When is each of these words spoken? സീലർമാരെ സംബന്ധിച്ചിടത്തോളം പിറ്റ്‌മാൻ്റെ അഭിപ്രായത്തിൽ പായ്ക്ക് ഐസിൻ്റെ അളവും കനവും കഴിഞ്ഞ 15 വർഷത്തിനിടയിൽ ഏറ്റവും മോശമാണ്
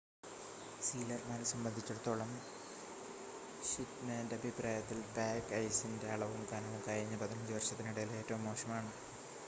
സീലർമാരെ 0.81 1.45
സംബന്ധിച്ചിടത്തോളം 1.49 2.31
പിറ്റ്‌മാൻ്റെ 3.65 4.35
അഭിപ്രായത്തിൽ 4.39 5.01
പായ്ക്ക് 5.11 5.53
ഐസിൻ്റെ 5.59 6.09
അളവും 6.15 6.41
കനവും 6.51 6.81
കഴിഞ്ഞ 6.87 7.13
15 7.23 7.55
വർഷത്തിനിടയിൽ 7.57 8.17
ഏറ്റവും 8.19 8.43
മോശമാണ് 8.49 8.91